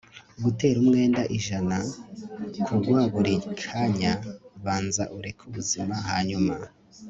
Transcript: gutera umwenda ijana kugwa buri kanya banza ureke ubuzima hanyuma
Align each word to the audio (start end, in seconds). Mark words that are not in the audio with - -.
gutera 0.43 0.77
umwenda 0.83 1.21
ijana 1.37 1.77
kugwa 2.65 3.01
buri 3.13 3.35
kanya 3.61 4.13
banza 4.63 5.03
ureke 5.17 5.41
ubuzima 5.49 5.95
hanyuma 6.09 6.55